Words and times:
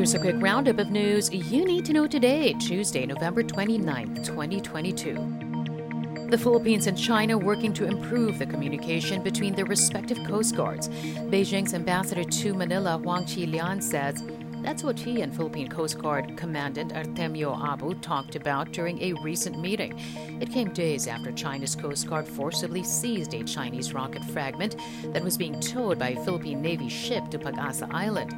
Here's 0.00 0.14
a 0.14 0.18
quick 0.18 0.36
roundup 0.38 0.78
of 0.78 0.90
news 0.90 1.30
you 1.30 1.66
need 1.66 1.84
to 1.84 1.92
know 1.92 2.06
today, 2.06 2.54
Tuesday, 2.54 3.04
November 3.04 3.42
29th, 3.42 4.24
2022. 4.24 6.28
The 6.30 6.38
Philippines 6.38 6.86
and 6.86 6.96
China 6.96 7.36
working 7.36 7.74
to 7.74 7.84
improve 7.84 8.38
the 8.38 8.46
communication 8.46 9.22
between 9.22 9.54
their 9.54 9.66
respective 9.66 10.16
coast 10.26 10.56
guards. 10.56 10.88
Beijing's 10.88 11.74
ambassador 11.74 12.24
to 12.24 12.54
Manila, 12.54 12.96
Huang 12.96 13.24
Xilian, 13.24 13.82
says 13.82 14.22
that's 14.62 14.82
what 14.82 14.98
he 14.98 15.22
and 15.22 15.34
Philippine 15.34 15.68
Coast 15.68 15.98
Guard 15.98 16.36
Commandant 16.36 16.92
Artemio 16.92 17.56
Abu 17.62 17.94
talked 17.94 18.36
about 18.36 18.72
during 18.72 19.00
a 19.02 19.12
recent 19.22 19.58
meeting. 19.58 19.98
It 20.40 20.50
came 20.50 20.72
days 20.72 21.06
after 21.06 21.32
China's 21.32 21.74
Coast 21.74 22.08
Guard 22.08 22.26
forcibly 22.26 22.82
seized 22.82 23.34
a 23.34 23.44
Chinese 23.44 23.92
rocket 23.92 24.24
fragment 24.24 24.76
that 25.12 25.24
was 25.24 25.36
being 25.36 25.58
towed 25.60 25.98
by 25.98 26.10
a 26.10 26.24
Philippine 26.24 26.60
Navy 26.60 26.88
ship 26.88 27.28
to 27.30 27.38
Pag-asa 27.38 27.88
Island. 27.90 28.34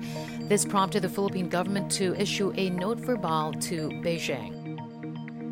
This 0.49 0.65
prompted 0.65 1.03
the 1.03 1.09
Philippine 1.09 1.49
government 1.49 1.91
to 1.93 2.15
issue 2.21 2.53
a 2.57 2.71
note 2.71 2.99
verbale 2.99 3.53
to 3.55 3.89
Beijing. 4.03 4.62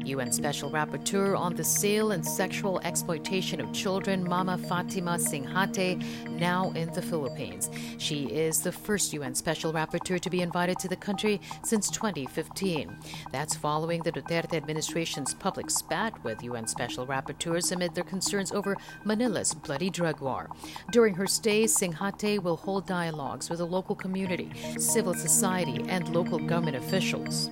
UN 0.04 0.32
Special 0.32 0.70
Rapporteur 0.70 1.38
on 1.38 1.54
the 1.54 1.64
Sale 1.64 2.12
and 2.12 2.26
Sexual 2.26 2.80
Exploitation 2.80 3.60
of 3.60 3.72
Children, 3.72 4.26
Mama 4.26 4.56
Fatima 4.56 5.12
Singhateh, 5.12 6.02
now 6.38 6.70
in 6.72 6.90
the 6.92 7.02
Philippines. 7.02 7.70
She 7.98 8.24
is 8.24 8.62
the 8.62 8.72
first 8.72 9.12
UN 9.12 9.34
Special 9.34 9.72
Rapporteur 9.72 10.18
to 10.20 10.30
be 10.30 10.40
invited 10.40 10.78
to 10.78 10.88
the 10.88 10.96
country 10.96 11.40
since 11.62 11.90
2015. 11.90 12.96
That's 13.30 13.54
following 13.54 14.02
the 14.02 14.12
Duterte 14.12 14.54
administration's 14.54 15.34
public 15.34 15.70
spat 15.70 16.22
with 16.24 16.42
UN 16.42 16.66
Special 16.66 17.06
Rapporteurs 17.06 17.72
amid 17.72 17.94
their 17.94 18.04
concerns 18.04 18.52
over 18.52 18.76
Manila's 19.04 19.54
bloody 19.54 19.90
drug 19.90 20.20
war. 20.20 20.48
During 20.92 21.14
her 21.14 21.26
stay, 21.26 21.64
Singhateh 21.64 22.42
will 22.42 22.56
hold 22.56 22.86
dialogues 22.86 23.50
with 23.50 23.58
the 23.58 23.66
local 23.66 23.94
community, 23.94 24.50
civil 24.78 25.14
society, 25.14 25.84
and 25.88 26.08
local 26.14 26.38
government 26.38 26.76
officials. 26.76 27.50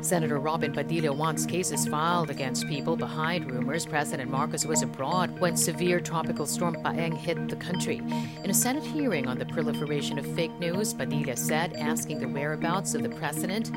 Senator 0.00 0.38
Robin 0.38 0.72
Padilla 0.72 1.12
wants 1.12 1.44
cases 1.44 1.86
filed 1.88 2.30
against 2.30 2.68
people 2.68 2.96
behind 2.96 3.50
rumors 3.50 3.84
President 3.84 4.30
Marcos 4.30 4.64
was 4.64 4.82
abroad 4.82 5.38
when 5.40 5.56
severe 5.56 6.00
tropical 6.00 6.46
storm 6.46 6.76
Paeng 6.76 7.16
hit 7.16 7.48
the 7.48 7.56
country. 7.56 7.96
In 8.44 8.50
a 8.50 8.54
Senate 8.54 8.84
hearing 8.84 9.26
on 9.26 9.38
the 9.38 9.46
proliferation 9.46 10.18
of 10.18 10.34
fake 10.34 10.56
news, 10.60 10.94
Padilla 10.94 11.36
said 11.36 11.72
asking 11.74 12.20
the 12.20 12.28
whereabouts 12.28 12.94
of 12.94 13.02
the 13.02 13.08
president 13.08 13.70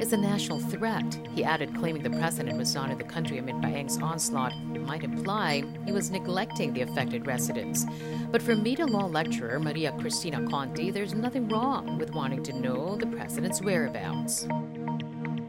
is 0.00 0.12
a 0.12 0.16
national 0.16 0.60
threat. 0.60 1.18
He 1.34 1.44
added, 1.44 1.74
claiming 1.74 2.02
the 2.02 2.10
president 2.10 2.56
was 2.56 2.74
not 2.74 2.90
in 2.90 2.98
the 2.98 3.04
country 3.04 3.38
amid 3.38 3.56
Paeng's 3.56 3.98
onslaught 3.98 4.54
might 4.84 5.02
imply 5.02 5.64
he 5.86 5.92
was 5.92 6.10
neglecting 6.10 6.72
the 6.72 6.82
affected 6.82 7.26
residents. 7.26 7.84
But 8.30 8.42
for 8.42 8.54
media 8.54 8.86
law 8.86 9.06
lecturer 9.06 9.58
Maria 9.58 9.92
Cristina 9.98 10.46
Conti, 10.48 10.90
there's 10.90 11.14
nothing 11.14 11.48
wrong 11.48 11.98
with 11.98 12.12
wanting 12.12 12.42
to 12.44 12.52
know 12.52 12.96
the 12.96 13.06
president's 13.06 13.62
whereabouts 13.62 14.46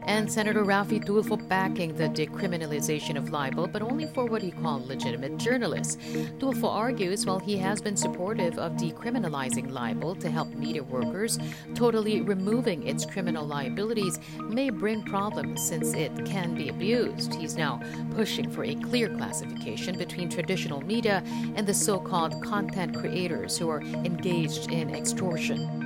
and 0.06 0.30
Senator 0.30 0.64
Raffy 0.64 1.04
Tulfo 1.04 1.36
backing 1.48 1.94
the 1.94 2.08
decriminalization 2.08 3.16
of 3.16 3.30
libel, 3.30 3.66
but 3.66 3.82
only 3.82 4.06
for 4.06 4.24
what 4.24 4.42
he 4.42 4.50
called 4.50 4.88
legitimate 4.88 5.36
journalists. 5.36 5.96
Tulfo 6.38 6.68
argues 6.68 7.26
while 7.26 7.38
he 7.38 7.56
has 7.58 7.80
been 7.80 7.96
supportive 7.96 8.58
of 8.58 8.72
decriminalizing 8.72 9.70
libel 9.70 10.14
to 10.16 10.30
help 10.30 10.48
media 10.54 10.82
workers, 10.82 11.38
totally 11.74 12.20
removing 12.20 12.86
its 12.86 13.04
criminal 13.04 13.44
liabilities 13.46 14.18
may 14.40 14.70
bring 14.70 15.02
problems 15.02 15.66
since 15.66 15.92
it 15.92 16.12
can 16.24 16.54
be 16.54 16.68
abused. 16.68 17.34
He's 17.34 17.56
now 17.56 17.80
pushing 18.14 18.50
for 18.50 18.64
a 18.64 18.74
clear 18.74 19.08
classification 19.08 19.98
between 19.98 20.28
traditional 20.28 20.80
media 20.80 21.22
and 21.56 21.66
the 21.66 21.74
so 21.74 21.98
called 21.98 22.42
content 22.42 22.96
creators 22.96 23.58
who 23.58 23.68
are 23.68 23.82
engaged 23.82 24.70
in 24.70 24.94
extortion. 24.94 25.85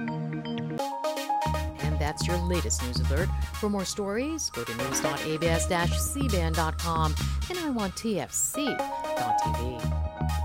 That's 2.10 2.26
your 2.26 2.38
latest 2.38 2.82
news 2.82 2.98
alert. 3.08 3.28
For 3.60 3.70
more 3.70 3.84
stories, 3.84 4.50
go 4.50 4.64
to 4.64 4.74
news.abs-cbn.com 4.74 7.14
and 7.48 7.58
I 7.60 7.70
want 7.70 7.94
TFC.tv. 7.94 10.39